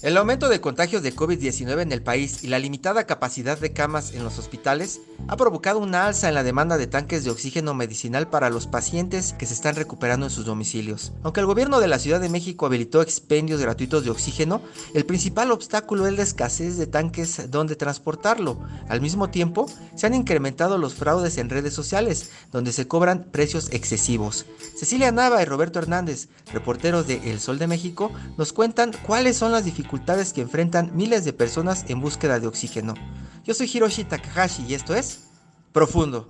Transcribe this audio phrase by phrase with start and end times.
[0.00, 4.12] El aumento de contagios de COVID-19 en el país y la limitada capacidad de camas
[4.14, 8.30] en los hospitales ha provocado una alza en la demanda de tanques de oxígeno medicinal
[8.30, 11.12] para los pacientes que se están recuperando en sus domicilios.
[11.24, 14.62] Aunque el gobierno de la Ciudad de México habilitó expendios gratuitos de oxígeno,
[14.94, 18.60] el principal obstáculo es la escasez de tanques donde transportarlo.
[18.88, 23.70] Al mismo tiempo, se han incrementado los fraudes en redes sociales, donde se cobran precios
[23.72, 24.46] excesivos.
[24.76, 29.50] Cecilia Nava y Roberto Hernández, reporteros de El Sol de México, nos cuentan cuáles son
[29.50, 29.87] las dificultades
[30.34, 32.94] que enfrentan miles de personas en búsqueda de oxígeno.
[33.44, 35.30] Yo soy Hiroshi Takahashi y esto es
[35.72, 36.28] Profundo.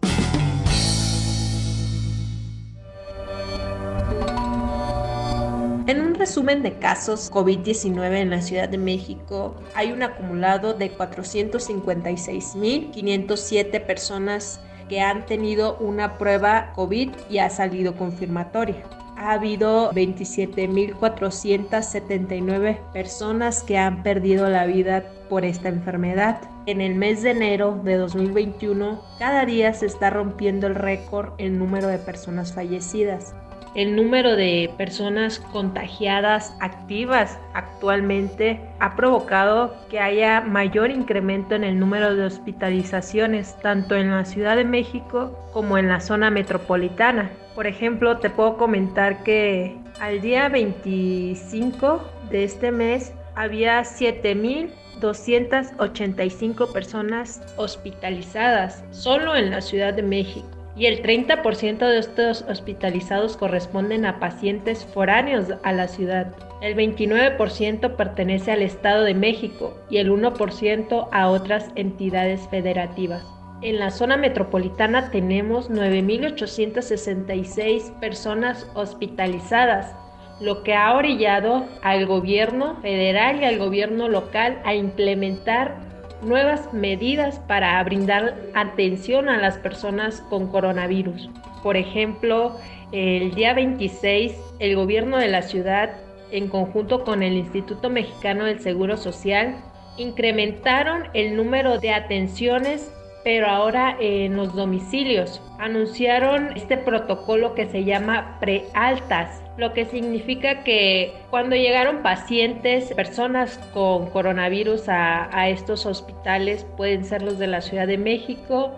[5.87, 10.97] En un resumen de casos COVID-19 en la Ciudad de México, hay un acumulado de
[10.97, 18.85] 456.507 personas que han tenido una prueba COVID y ha salido confirmatoria
[19.19, 26.41] ha habido 27.479 personas que han perdido la vida por esta enfermedad.
[26.67, 31.59] En el mes de enero de 2021, cada día se está rompiendo el récord en
[31.59, 33.35] número de personas fallecidas.
[33.79, 41.79] El número de personas contagiadas activas actualmente ha provocado que haya mayor incremento en el
[41.79, 47.31] número de hospitalizaciones, tanto en la Ciudad de México como en la zona metropolitana.
[47.55, 57.41] Por ejemplo, te puedo comentar que al día 25 de este mes había 7.285 personas
[57.57, 64.21] hospitalizadas solo en la Ciudad de México y el 30% de estos hospitalizados corresponden a
[64.21, 66.37] pacientes foráneos a la ciudad.
[66.61, 73.27] El 29% pertenece al Estado de México y el 1% a otras entidades federativas.
[73.61, 79.97] En la zona metropolitana tenemos 9.866 personas hospitalizadas,
[80.41, 85.88] lo que ha orillado al gobierno federal y al gobierno local a implementar
[86.23, 91.31] nuevas medidas para brindar atención a las personas con coronavirus.
[91.63, 92.57] Por ejemplo,
[92.93, 95.91] el día 26, el gobierno de la ciudad,
[96.31, 99.57] en conjunto con el Instituto Mexicano del Seguro Social,
[99.97, 102.93] incrementaron el número de atenciones
[103.25, 105.43] pero ahora en los domicilios.
[105.59, 113.59] Anunciaron este protocolo que se llama prealtas, lo que significa que cuando llegaron pacientes, personas
[113.75, 118.73] con coronavirus a, estos hospitales, pueden ser los de la Ciudad de México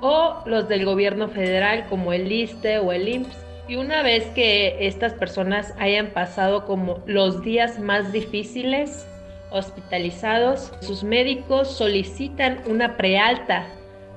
[0.00, 3.36] o los del gobierno federal como el ISTE o el IMSS.
[3.68, 9.06] Y una vez que estas personas hayan pasado como los días más difíciles,
[9.50, 13.66] hospitalizados, sus médicos solicitan una prealta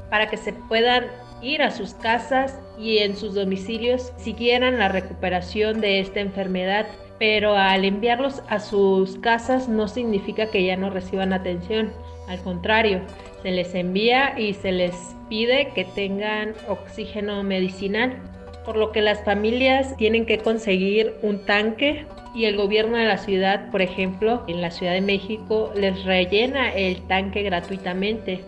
[0.10, 1.06] para que se puedan
[1.42, 6.88] ir a sus casas y en sus domicilios siguieran la recuperación de esta enfermedad.
[7.20, 11.92] Pero al enviarlos a sus casas no significa que ya no reciban atención.
[12.30, 13.02] Al contrario,
[13.42, 14.96] se les envía y se les
[15.30, 18.18] pide que tengan oxígeno medicinal.
[18.66, 22.06] Por lo que las familias tienen que conseguir un tanque
[22.36, 26.72] y el gobierno de la ciudad, por ejemplo, en la Ciudad de México, les rellena
[26.74, 28.42] el tanque gratuitamente.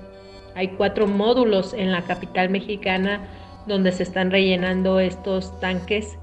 [0.56, 3.22] Hay cuatro módulos en la capital mexicana
[3.68, 6.18] donde se están rellenando estos tanques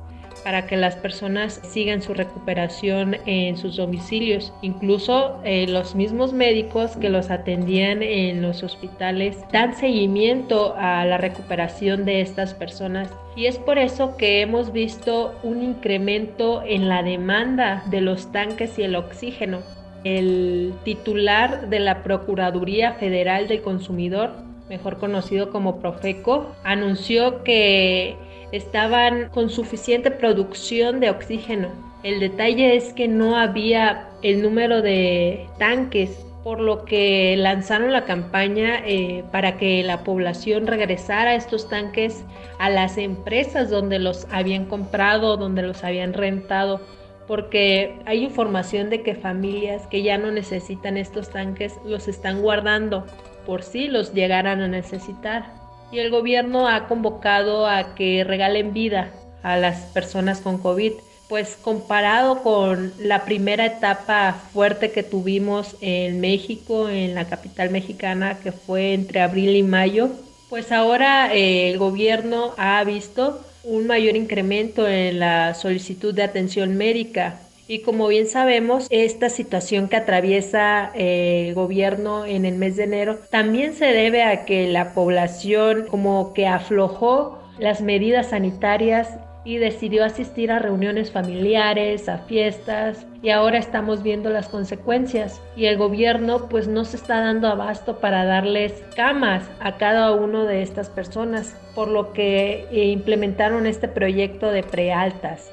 [0.44, 4.52] para que las personas sigan su recuperación en sus domicilios.
[4.62, 11.18] Incluso eh, los mismos médicos que los atendían en los hospitales dan seguimiento a la
[11.18, 13.10] recuperación de estas personas.
[13.36, 18.78] Y es por eso que hemos visto un incremento en la demanda de los tanques
[18.78, 19.77] y el oxígeno.
[20.04, 24.30] El titular de la Procuraduría Federal del Consumidor,
[24.68, 28.16] mejor conocido como Profeco, anunció que
[28.52, 31.68] estaban con suficiente producción de oxígeno.
[32.02, 38.04] El detalle es que no había el número de tanques, por lo que lanzaron la
[38.04, 42.24] campaña eh, para que la población regresara estos tanques
[42.58, 46.80] a las empresas donde los habían comprado, donde los habían rentado,
[47.28, 53.06] porque hay información de que familias que ya no necesitan estos tanques los están guardando
[53.46, 55.56] por si los llegaran a necesitar.
[55.90, 59.10] y el gobierno ha convocado a que regalen vida
[59.42, 60.92] a las personas con COVID.
[61.30, 68.38] Pues comparado con la primera etapa fuerte que tuvimos en México, en la capital mexicana,
[68.42, 70.10] que fue entre abril y mayo,
[70.48, 76.76] pues ahora eh, el gobierno ha visto un mayor incremento en la solicitud de atención
[76.76, 77.41] médica.
[77.69, 82.85] Y como bien sabemos, esta situación que atraviesa eh, el gobierno en el mes de
[82.85, 89.11] enero también se debe a que la población como que aflojó las medidas sanitarias
[89.48, 95.64] y decidió asistir a reuniones familiares, a fiestas y ahora estamos viendo las consecuencias y
[95.64, 100.60] el gobierno pues no se está dando abasto para darles camas a cada uno de
[100.60, 105.50] estas personas, por lo que eh, implementaron este proyecto de prealtas.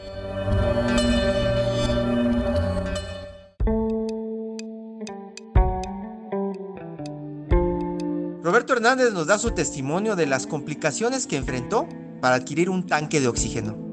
[8.43, 11.87] Roberto Hernández nos da su testimonio de las complicaciones que enfrentó
[12.19, 13.84] para adquirir un tanque de oxígeno.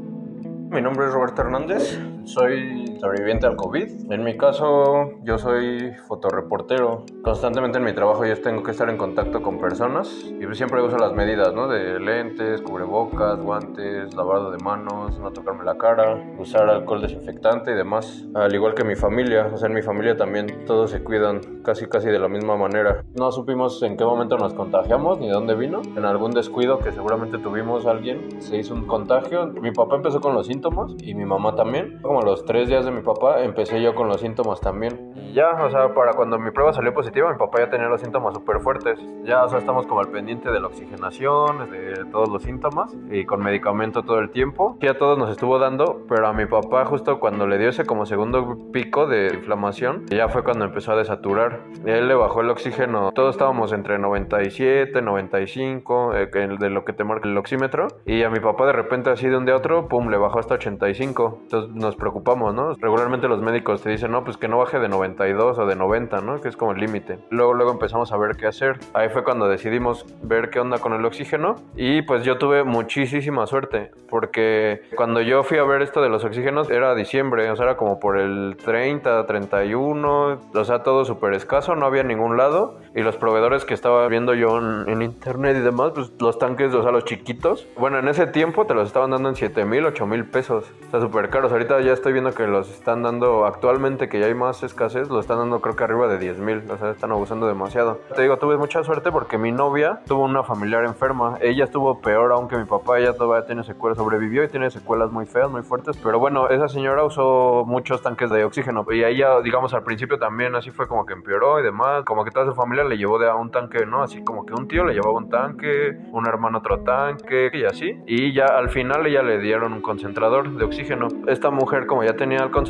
[0.73, 4.12] Mi nombre es Roberto Hernández, soy sobreviviente al COVID.
[4.12, 7.04] En mi caso, yo soy fotoreportero.
[7.22, 10.81] Constantemente en mi trabajo yo tengo que estar en contacto con personas y pues siempre
[10.81, 11.66] uso las medidas, ¿no?
[11.66, 17.75] De lentes, cubrebocas, guantes, lavado de manos, no tocarme la cara, usar alcohol desinfectante y
[17.75, 18.25] demás.
[18.37, 21.87] Al igual que mi familia, o sea, en mi familia también todos se cuidan casi
[21.87, 23.02] casi de la misma manera.
[23.16, 25.82] No supimos en qué momento nos contagiamos ni dónde vino.
[25.96, 29.49] En algún descuido que seguramente tuvimos alguien, se hizo un contagio.
[29.49, 31.99] Mi papá empezó con los síntomas y mi mamá también.
[32.00, 35.12] Como a los tres días de mi papá empecé yo con los síntomas también.
[35.17, 38.00] Y ya, o sea, para cuando mi prueba salió positiva, mi papá ya tenía los
[38.00, 38.99] síntomas súper fuertes.
[39.25, 43.25] Ya, o sea, estamos como al pendiente de la oxigenación, de todos los síntomas y
[43.25, 44.77] con medicamento todo el tiempo.
[44.81, 48.06] Ya todos nos estuvo dando, pero a mi papá justo cuando le dio ese como
[48.06, 51.61] segundo pico de inflamación, ya fue cuando empezó a desaturar.
[51.85, 53.12] Él le bajó el oxígeno.
[53.12, 57.88] Todos estábamos entre 97, 95, eh, de lo que te marca el oxímetro.
[58.05, 60.38] Y a mi papá de repente así de un día a otro, pum, le bajó
[60.38, 61.38] hasta 85.
[61.43, 62.71] Entonces nos preocupamos, ¿no?
[62.82, 66.20] Regularmente los médicos te dicen, no, pues que no baje de 92 o de 90,
[66.20, 66.40] ¿no?
[66.40, 67.20] Que es como el límite.
[67.31, 68.81] Luego, luego empezamos a ver qué hacer.
[68.93, 71.55] Ahí fue cuando decidimos ver qué onda con el oxígeno.
[71.76, 73.93] Y pues yo tuve muchísima suerte.
[74.08, 77.49] Porque cuando yo fui a ver esto de los oxígenos era diciembre.
[77.50, 80.40] O sea, era como por el 30, 31.
[80.52, 81.76] O sea, todo súper escaso.
[81.76, 82.81] No había ningún lado.
[82.96, 86.82] Y los proveedores que estaba viendo yo en, internet y demás, pues los tanques, o
[86.82, 87.69] sea, los chiquitos.
[87.78, 91.00] Bueno, en ese tiempo te los estaban dando en 7 mil, 8 mil pesos Está
[91.00, 91.52] súper caros.
[91.52, 95.21] Ahorita ya estoy viendo que los están dando, actualmente que ya hay más escasez, lo
[95.21, 96.63] están dando creo que arriba de 10 mil.
[96.71, 98.01] O sea, están abusando demasiado.
[98.15, 101.37] Te digo, tuve mucha suerte porque mi novia tuvo una familiar enferma.
[101.41, 105.27] Ella estuvo peor, aunque mi papá ella todavía tiene secuelas, sobrevivió y tiene secuelas muy
[105.27, 105.97] feas, muy fuertes.
[106.03, 108.85] Pero bueno, esa señora usó muchos tanques de oxígeno.
[108.91, 112.05] Y ella, digamos, al principio también así fue como que empeoró y demás.
[112.05, 114.03] Como que toda su familia le llevó de a un tanque, ¿no?
[114.03, 118.01] Así como que un tío le llevaba un tanque, un hermano otro tanque y así.
[118.07, 121.09] Y ya al final ella le dieron un concentrador de oxígeno.
[121.27, 122.62] Esta mujer, como ya tenía el concentrador,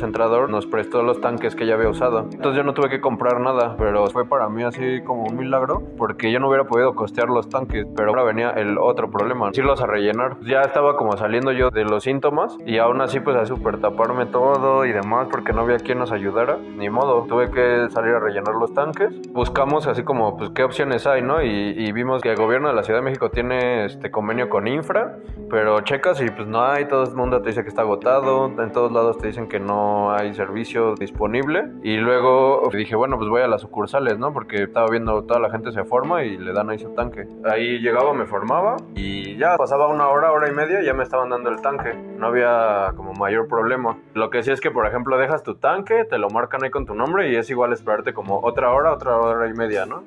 [0.49, 2.19] nos prestó los tanques que ella había usado.
[2.19, 5.81] Entonces yo no tuve que comprar nada, pero fue para mí así como un milagro,
[5.97, 7.85] porque yo no hubiera podido costear los tanques.
[7.95, 10.37] Pero ahora venía el otro problema, irlos a rellenar.
[10.41, 14.25] Ya estaba como saliendo yo de los síntomas y aún así pues a super taparme
[14.25, 16.57] todo y demás porque no había quien nos ayudara.
[16.57, 19.13] Ni modo, tuve que salir a rellenar los tanques.
[19.31, 21.41] Buscamos así como pues qué opciones hay, ¿no?
[21.41, 24.67] Y, y vimos que el gobierno de la Ciudad de México tiene este convenio con
[24.67, 25.17] Infra,
[25.49, 28.71] pero checas y pues no hay, todo el mundo te dice que está agotado, en
[28.71, 29.72] todos lados te dicen que no
[30.11, 34.33] hay servicio disponible y luego dije, bueno, pues voy a las sucursales, ¿no?
[34.33, 37.27] Porque estaba viendo toda la gente se forma y le dan ahí su tanque.
[37.45, 41.03] Ahí llegaba, me formaba y ya pasaba una hora, hora y media y ya me
[41.03, 41.93] estaban dando el tanque.
[42.17, 43.97] No había como mayor problema.
[44.13, 46.85] Lo que sí es que, por ejemplo, dejas tu tanque, te lo marcan ahí con
[46.85, 50.03] tu nombre y es igual esperarte como otra hora, otra hora y media, ¿no?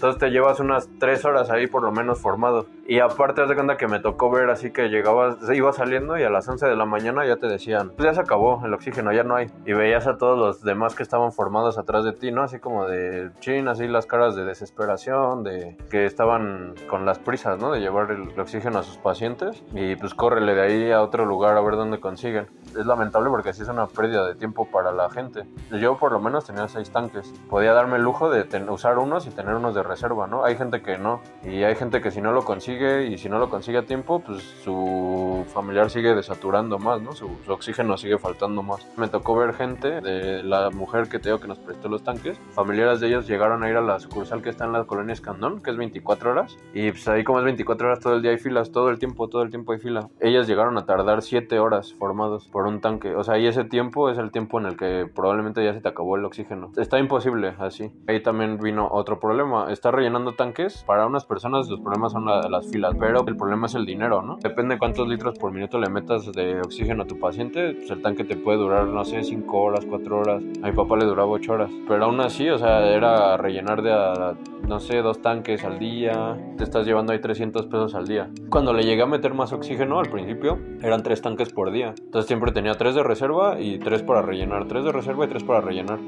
[0.00, 2.64] Entonces te llevas unas tres horas ahí por lo menos formado.
[2.86, 6.22] Y aparte, haz de cuenta que me tocó ver así que llegabas, iba saliendo y
[6.22, 9.12] a las 11 de la mañana ya te decían, pues ya se acabó el oxígeno,
[9.12, 9.48] ya no hay.
[9.66, 12.42] Y veías a todos los demás que estaban formados atrás de ti, ¿no?
[12.42, 17.60] Así como de chin, así las caras de desesperación, de que estaban con las prisas,
[17.60, 17.70] ¿no?
[17.70, 19.62] De llevar el oxígeno a sus pacientes.
[19.74, 22.48] Y pues córrele de ahí a otro lugar a ver dónde consiguen.
[22.68, 25.44] Es lamentable porque así es una pérdida de tiempo para la gente.
[25.78, 27.30] Yo por lo menos tenía seis tanques.
[27.50, 30.44] Podía darme el lujo de usar unos y tener unos de reserva, ¿no?
[30.44, 31.20] Hay gente que no.
[31.44, 34.20] Y hay gente que si no lo consigue y si no lo consigue a tiempo,
[34.20, 37.12] pues su familiar sigue desaturando más, ¿no?
[37.12, 38.86] Su, oxígeno sigue faltando más.
[38.96, 42.38] Me tocó ver gente de la mujer que te digo que nos prestó los tanques.
[42.52, 45.60] Familiares de ellos llegaron a ir a la sucursal que está en la colonia Escandón,
[45.60, 46.56] que es 24 horas.
[46.72, 49.28] Y pues ahí como es 24 horas todo el día hay filas, todo el tiempo,
[49.28, 50.08] todo el tiempo hay fila.
[50.20, 53.14] Ellas llegaron a tardar 7 horas formados por un tanque.
[53.14, 55.88] O sea, y ese tiempo es el tiempo en el que probablemente ya se te
[55.88, 56.70] acabó el oxígeno.
[56.76, 57.90] Está imposible así.
[58.06, 62.70] Ahí también vino otro problema estar rellenando tanques, para unas personas los problemas son las
[62.70, 64.36] filas, pero el problema es el dinero, ¿no?
[64.36, 68.24] Depende cuántos litros por minuto le metas de oxígeno a tu paciente, pues el tanque
[68.24, 70.42] te puede durar, no sé, 5 horas, 4 horas.
[70.62, 71.70] A mi papá le duraba 8 horas.
[71.88, 74.34] Pero aún así, o sea, era rellenar de, a,
[74.68, 76.36] no sé, dos tanques al día.
[76.58, 78.30] Te estás llevando ahí 300 pesos al día.
[78.50, 81.94] Cuando le llegué a meter más oxígeno al principio, eran 3 tanques por día.
[81.98, 84.68] Entonces siempre tenía 3 de reserva y 3 para rellenar.
[84.68, 85.98] 3 de reserva y 3 para rellenar.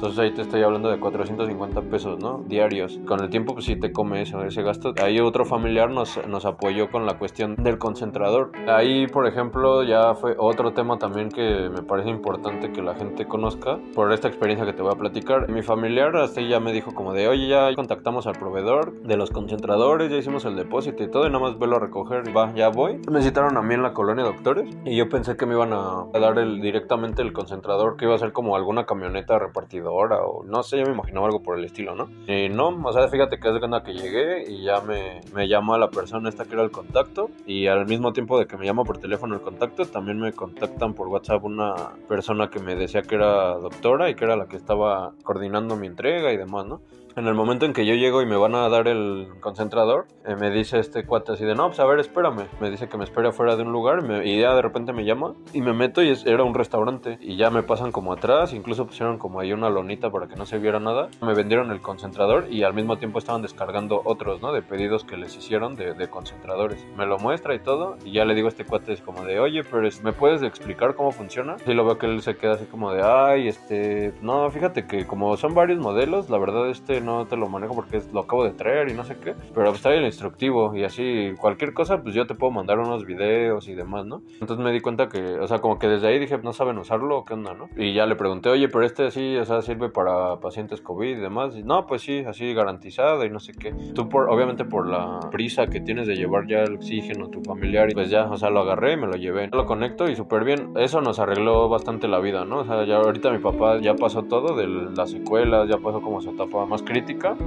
[0.00, 2.42] Entonces ahí te estoy hablando de 450 pesos, ¿no?
[2.46, 2.98] Diarios.
[3.06, 4.94] Con el tiempo, pues sí te come eso, ese gasto.
[4.98, 8.50] Ahí otro familiar nos, nos apoyó con la cuestión del concentrador.
[8.66, 13.26] Ahí, por ejemplo, ya fue otro tema también que me parece importante que la gente
[13.26, 15.50] conozca por esta experiencia que te voy a platicar.
[15.50, 19.28] Mi familiar hasta ya me dijo como de, oye, ya contactamos al proveedor de los
[19.30, 22.34] concentradores, ya hicimos el depósito y todo, y nada más velo a recoger.
[22.34, 23.02] Va, ya voy.
[23.10, 26.06] Me citaron a mí en la colonia doctores y yo pensé que me iban a
[26.18, 30.62] dar el, directamente el concentrador, que iba a ser como alguna camioneta repartidora o no
[30.62, 32.08] sé, yo me imaginaba algo por el estilo, ¿no?
[32.26, 35.76] Y no, o sea, fíjate que es cuando que llegué y ya me, me llamó
[35.78, 38.84] la persona esta que era el contacto y al mismo tiempo de que me llama
[38.84, 41.74] por teléfono el contacto, también me contactan por WhatsApp una
[42.08, 45.86] persona que me decía que era doctora y que era la que estaba coordinando mi
[45.86, 46.80] entrega y demás, ¿no?
[47.16, 50.36] En el momento en que yo llego y me van a dar el concentrador, eh,
[50.36, 52.46] me dice este cuate así de, no, pues a ver, espérame.
[52.60, 55.34] Me dice que me espere afuera de un lugar y, ya de repente me llama
[55.52, 57.18] y me meto y era un restaurante.
[57.20, 60.46] Y ya me pasan como atrás, incluso pusieron como ahí una lonita para que no
[60.46, 61.08] se viera nada.
[61.20, 64.52] Me vendieron el concentrador y al mismo tiempo estaban descargando otros, ¿no?
[64.52, 66.86] De pedidos que les hicieron de, de concentradores.
[66.96, 69.40] Me lo muestra y todo y ya le digo a este cuate es como de,
[69.40, 71.56] oye, pero ¿me puedes explicar cómo funciona?
[71.66, 75.06] Y lo veo que él se queda así como de, ay, este, no, fíjate que
[75.06, 78.52] como son varios modelos, la verdad este no te lo manejo porque lo acabo de
[78.52, 79.34] traer y no sé qué.
[79.54, 83.68] Pero está el instructivo y así cualquier cosa, pues yo te puedo mandar unos videos
[83.68, 84.22] y demás, ¿no?
[84.40, 87.24] Entonces me di cuenta que, o sea, como que desde ahí dije, no saben usarlo
[87.24, 87.68] qué onda, ¿no?
[87.76, 91.20] Y ya le pregunté, oye, pero este sí, o sea, sirve para pacientes COVID y
[91.20, 91.56] demás.
[91.56, 93.72] Y, no, pues sí, así garantizado y no sé qué.
[93.94, 97.42] Tú, por, obviamente, por la prisa que tienes de llevar ya el oxígeno a tu
[97.42, 99.48] familiar, pues ya, o sea, lo agarré y me lo llevé.
[99.52, 100.72] Lo conecto y súper bien.
[100.76, 102.58] Eso nos arregló bastante la vida, ¿no?
[102.60, 106.20] O sea, ya ahorita mi papá ya pasó todo de las secuelas, ya pasó como
[106.20, 106.82] su etapa más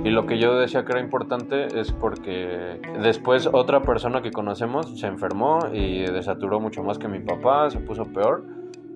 [0.03, 4.97] y lo que yo decía que era importante es porque después otra persona que conocemos
[4.97, 8.45] se enfermó y desaturó mucho más que mi papá, se puso peor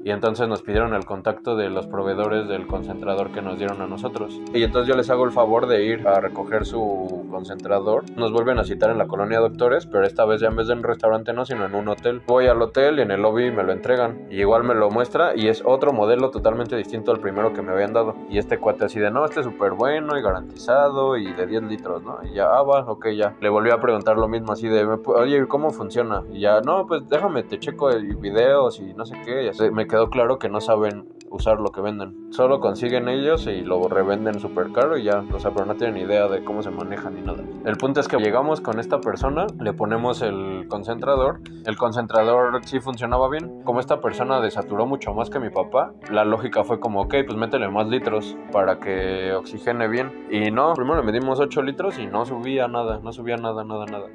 [0.08, 3.88] y entonces nos pidieron el contacto de los proveedores del concentrador que nos dieron a
[3.88, 4.40] nosotros.
[4.54, 8.06] Y entonces yo les hago el favor de ir a recoger su concentrador.
[8.16, 10.74] Nos vuelven a citar en la colonia doctores, pero esta vez ya en vez de
[10.74, 12.22] en un restaurante no, sino en un hotel.
[12.26, 14.28] Voy al hotel y en el lobby me lo entregan.
[14.30, 17.74] Y igual me lo muestra y es otro modelo totalmente distinto al primero que me
[17.74, 18.16] habían dado.
[18.30, 21.64] Y este cuate así de, no, este es súper bueno y garantizado y de 10
[21.64, 22.20] litros, ¿no?
[22.24, 23.36] Y ya, ah, va, ok, ya.
[23.42, 26.24] Le volví a preguntar lo mismo así de, oye, ¿cómo funciona?
[26.32, 29.52] Y ya, no, pues déjame, te checo el videos y no sé qué.
[29.52, 32.32] Ya me quedé quedó claro que no saben usar lo que venden.
[32.32, 35.98] Solo consiguen ellos y lo revenden súper caro y ya, o sea, pero no tienen
[35.98, 37.44] idea de cómo se manejan ni nada.
[37.66, 41.40] El punto es que llegamos con esta persona, le ponemos el concentrador.
[41.66, 43.64] El concentrador sí funcionaba bien.
[43.64, 47.36] Como esta persona desaturó mucho más que mi papá, la lógica fue como, ok, pues
[47.36, 50.28] métele más litros para que oxigene bien.
[50.30, 53.86] Y no, primero le medimos 8 litros y no subía nada, no subía nada, nada,
[53.86, 54.06] nada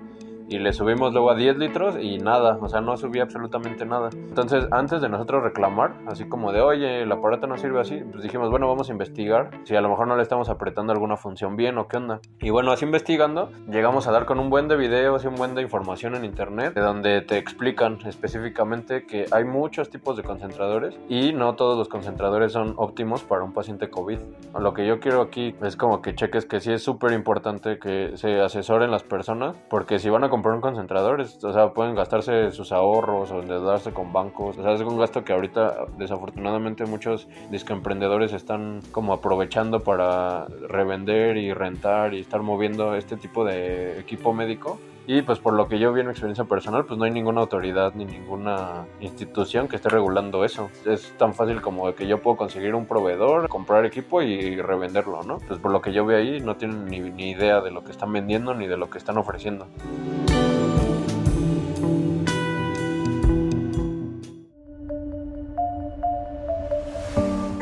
[0.53, 4.11] y le subimos luego a 10 litros y nada, o sea, no subía absolutamente nada.
[4.13, 8.23] Entonces, antes de nosotros reclamar, así como de, oye, el aparato no sirve así, pues
[8.23, 11.57] dijimos, bueno, vamos a investigar si a lo mejor no le estamos apretando alguna función
[11.57, 12.21] bien o qué onda.
[12.39, 15.55] Y bueno, así investigando, llegamos a dar con un buen de videos y un buen
[15.55, 20.99] de información en internet, de donde te explican específicamente que hay muchos tipos de concentradores
[21.09, 24.19] y no todos los concentradores son óptimos para un paciente COVID.
[24.61, 28.17] Lo que yo quiero aquí es como que cheques que sí es súper importante que
[28.17, 32.51] se asesoren las personas, porque si van a comprar un concentrador, o sea, pueden gastarse
[32.51, 34.59] sus ahorros o endeudarse con bancos.
[34.59, 37.29] O sea, es un gasto que ahorita desafortunadamente muchos
[37.73, 44.33] emprendedores están como aprovechando para revender y rentar y estar moviendo este tipo de equipo
[44.33, 44.79] médico.
[45.07, 47.41] Y pues por lo que yo vi en mi experiencia personal, pues no hay ninguna
[47.41, 50.71] autoridad ni ninguna institución que esté regulando eso.
[50.87, 55.39] Es tan fácil como que yo puedo conseguir un proveedor, comprar equipo y revenderlo, ¿no?
[55.49, 57.91] Pues por lo que yo vi ahí, no tienen ni, ni idea de lo que
[57.91, 59.67] están vendiendo ni de lo que están ofreciendo.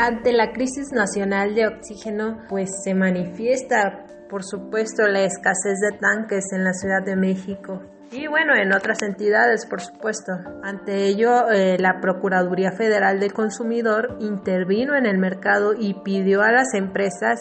[0.03, 6.55] Ante la crisis nacional de oxígeno, pues se manifiesta, por supuesto, la escasez de tanques
[6.55, 7.83] en la Ciudad de México.
[8.11, 10.33] Y bueno, en otras entidades, por supuesto.
[10.63, 16.51] Ante ello, eh, la Procuraduría Federal del Consumidor intervino en el mercado y pidió a
[16.51, 17.39] las empresas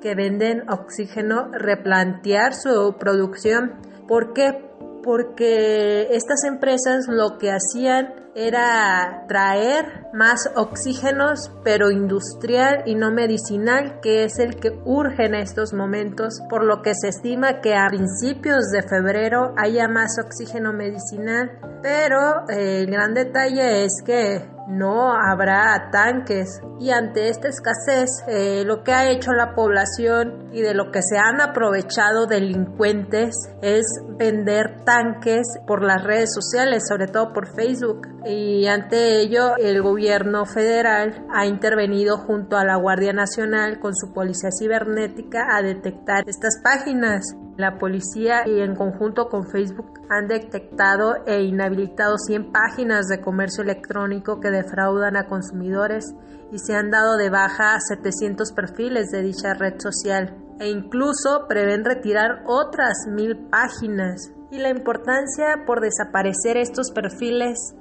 [0.00, 3.82] que venden oxígeno replantear su producción.
[4.08, 4.67] ¿Por qué?
[5.02, 14.00] Porque estas empresas lo que hacían era traer más oxígenos, pero industrial y no medicinal,
[14.00, 17.88] que es el que urge en estos momentos, por lo que se estima que a
[17.88, 21.58] principios de febrero haya más oxígeno medicinal.
[21.82, 28.64] Pero eh, el gran detalle es que no habrá tanques y ante esta escasez eh,
[28.66, 33.86] lo que ha hecho la población y de lo que se han aprovechado delincuentes es
[34.18, 40.44] vender tanques por las redes sociales, sobre todo por Facebook y ante ello el gobierno
[40.44, 46.60] federal ha intervenido junto a la Guardia Nacional con su policía cibernética a detectar estas
[46.62, 47.34] páginas.
[47.58, 53.64] La policía y en conjunto con Facebook han detectado e inhabilitado 100 páginas de comercio
[53.64, 56.14] electrónico que defraudan a consumidores
[56.52, 61.84] y se han dado de baja 700 perfiles de dicha red social e incluso prevén
[61.84, 64.30] retirar otras mil páginas.
[64.52, 67.74] Y la importancia por desaparecer estos perfiles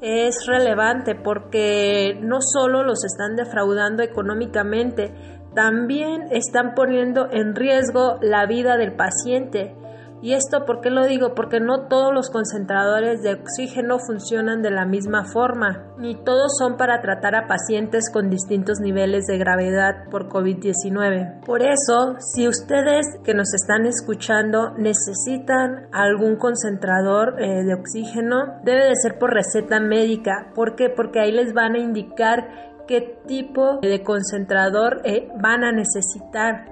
[0.00, 5.12] es relevante porque no solo los están defraudando económicamente,
[5.54, 9.74] también están poniendo en riesgo la vida del paciente.
[10.22, 11.34] ¿Y esto por qué lo digo?
[11.34, 16.76] Porque no todos los concentradores de oxígeno funcionan de la misma forma, ni todos son
[16.76, 21.42] para tratar a pacientes con distintos niveles de gravedad por COVID-19.
[21.46, 28.88] Por eso, si ustedes que nos están escuchando necesitan algún concentrador eh, de oxígeno, debe
[28.88, 30.52] de ser por receta médica.
[30.54, 30.90] ¿Por qué?
[30.90, 36.66] Porque ahí les van a indicar qué tipo de concentrador eh, van a necesitar.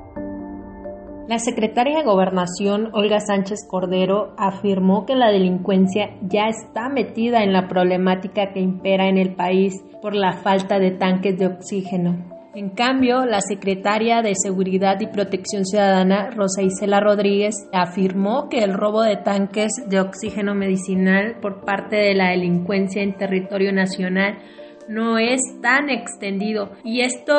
[1.29, 7.53] La secretaria de Gobernación, Olga Sánchez Cordero, afirmó que la delincuencia ya está metida en
[7.53, 12.17] la problemática que impera en el país por la falta de tanques de oxígeno.
[12.55, 18.75] En cambio, la secretaria de Seguridad y Protección Ciudadana, Rosa Isela Rodríguez, afirmó que el
[18.75, 24.39] robo de tanques de oxígeno medicinal por parte de la delincuencia en territorio nacional
[24.88, 27.35] no es tan extendido y esto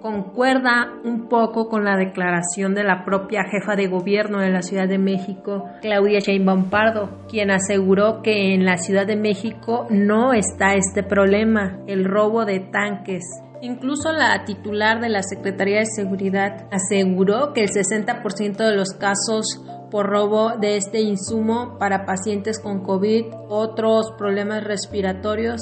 [0.00, 4.88] concuerda un poco con la declaración de la propia jefa de gobierno de la Ciudad
[4.88, 10.74] de México, Claudia Sheinbaum Pardo, quien aseguró que en la Ciudad de México no está
[10.74, 13.24] este problema, el robo de tanques.
[13.62, 19.62] Incluso la titular de la Secretaría de Seguridad aseguró que el 60% de los casos
[19.90, 25.60] por robo de este insumo para pacientes con COVID, otros problemas respiratorios,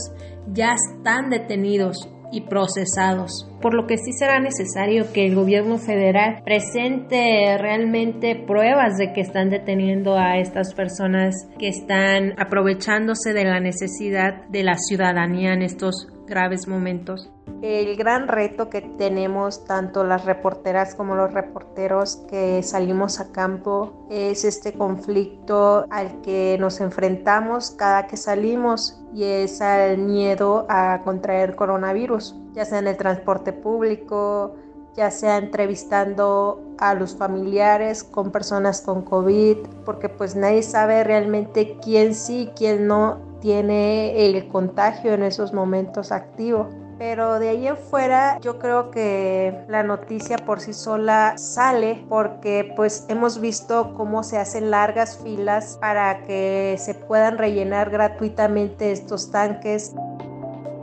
[0.52, 6.42] ya están detenidos y procesados, por lo que sí será necesario que el gobierno federal
[6.44, 13.60] presente realmente pruebas de que están deteniendo a estas personas que están aprovechándose de la
[13.60, 17.30] necesidad de la ciudadanía en estos graves momentos.
[17.62, 24.06] El gran reto que tenemos tanto las reporteras como los reporteros que salimos a campo
[24.10, 31.00] es este conflicto al que nos enfrentamos cada que salimos y es al miedo a
[31.02, 34.54] contraer coronavirus, ya sea en el transporte público,
[34.96, 41.78] ya sea entrevistando a los familiares con personas con COVID, porque pues nadie sabe realmente
[41.82, 46.68] quién sí, quién no tiene el contagio en esos momentos activo.
[46.98, 52.72] Pero de ahí en fuera yo creo que la noticia por sí sola sale porque
[52.74, 59.30] pues hemos visto cómo se hacen largas filas para que se puedan rellenar gratuitamente estos
[59.30, 59.94] tanques.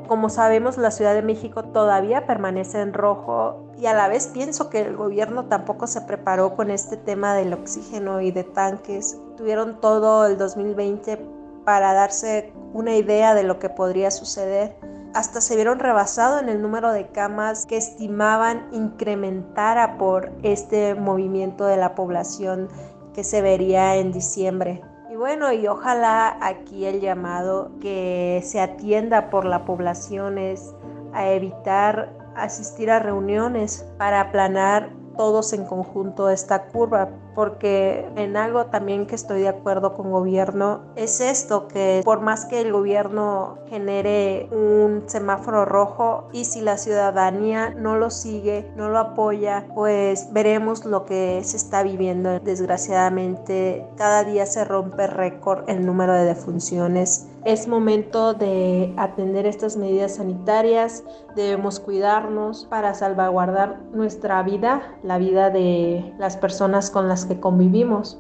[0.08, 4.70] Como sabemos, la Ciudad de México todavía permanece en rojo y a la vez pienso
[4.70, 9.20] que el gobierno tampoco se preparó con este tema del oxígeno y de tanques.
[9.36, 11.20] Tuvieron todo el 2020
[11.66, 14.78] para darse una idea de lo que podría suceder.
[15.16, 21.66] Hasta se vieron rebasados en el número de camas que estimaban incrementara por este movimiento
[21.66, 22.70] de la población
[23.16, 24.84] que se vería en diciembre.
[25.16, 30.76] Y bueno, y ojalá aquí el llamado que se atienda por la población es
[31.14, 38.68] a evitar asistir a reuniones para aplanar todos en conjunto esta curva, porque en algo
[38.68, 43.58] también que estoy de acuerdo con gobierno es esto, que por más que el gobierno
[43.68, 50.32] genere un semáforo rojo y si la ciudadanía no lo sigue, no lo apoya, pues
[50.32, 52.40] veremos lo que se está viviendo.
[52.40, 59.78] Desgraciadamente, cada día se rompe récord el número de defunciones es momento de atender estas
[59.78, 61.04] medidas sanitarias,
[61.36, 68.20] debemos cuidarnos para salvaguardar nuestra vida, la vida de las personas con las que convivimos.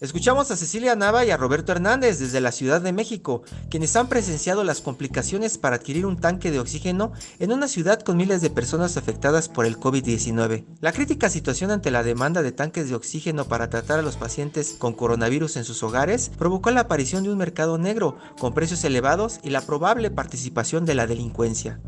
[0.00, 4.08] Escuchamos a Cecilia Nava y a Roberto Hernández desde la Ciudad de México, quienes han
[4.08, 8.48] presenciado las complicaciones para adquirir un tanque de oxígeno en una ciudad con miles de
[8.48, 10.64] personas afectadas por el COVID-19.
[10.80, 14.74] La crítica situación ante la demanda de tanques de oxígeno para tratar a los pacientes
[14.78, 19.38] con coronavirus en sus hogares provocó la aparición de un mercado negro con precios elevados
[19.42, 21.78] y la probable participación de la delincuencia.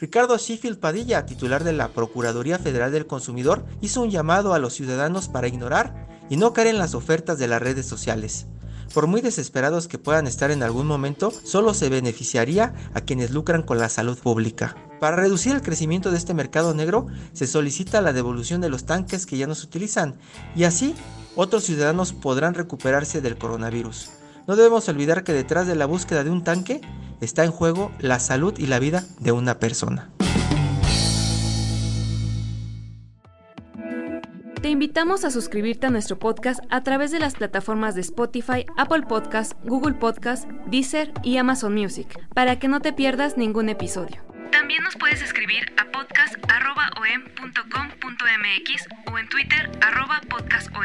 [0.00, 4.74] Ricardo Sheffield Padilla, titular de la Procuraduría Federal del Consumidor, hizo un llamado a los
[4.74, 8.46] ciudadanos para ignorar y no caer en las ofertas de las redes sociales.
[8.94, 13.62] Por muy desesperados que puedan estar en algún momento, solo se beneficiaría a quienes lucran
[13.62, 14.74] con la salud pública.
[14.98, 19.26] Para reducir el crecimiento de este mercado negro, se solicita la devolución de los tanques
[19.26, 20.16] que ya no se utilizan
[20.56, 20.94] y así
[21.36, 24.10] otros ciudadanos podrán recuperarse del coronavirus.
[24.46, 26.80] No debemos olvidar que detrás de la búsqueda de un tanque
[27.20, 30.10] está en juego la salud y la vida de una persona.
[34.62, 39.04] Te invitamos a suscribirte a nuestro podcast a través de las plataformas de Spotify, Apple
[39.08, 44.22] Podcast, Google Podcast, Deezer y Amazon Music, para que no te pierdas ningún episodio.
[44.52, 49.70] También nos puedes escribir a podcast.om.com.mx o en Twitter
[50.28, 50.84] podcastom.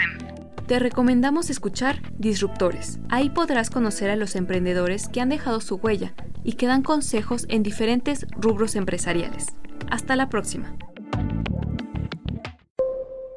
[0.67, 2.99] Te recomendamos escuchar Disruptores.
[3.09, 6.13] Ahí podrás conocer a los emprendedores que han dejado su huella
[6.45, 9.47] y que dan consejos en diferentes rubros empresariales.
[9.91, 10.77] Hasta la próxima.